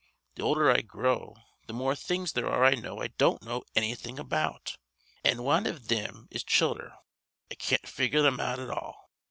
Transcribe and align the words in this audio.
Th' 0.35 0.39
older 0.39 0.71
I 0.71 0.81
grow 0.81 1.37
th' 1.67 1.73
more 1.73 1.95
things 1.95 2.33
there 2.33 2.49
are 2.49 2.65
I 2.65 2.73
know 2.73 3.01
I 3.03 3.09
don't 3.09 3.43
know 3.43 3.61
annything 3.75 4.17
about. 4.17 4.75
An' 5.23 5.43
wan 5.43 5.67
iv 5.67 5.85
thim 5.85 6.27
is 6.31 6.43
childher. 6.43 6.97
I 7.51 7.53
can't 7.53 7.87
figure 7.87 8.23
thim 8.23 8.39
out 8.39 8.57
at 8.57 8.71
all. 8.71 9.11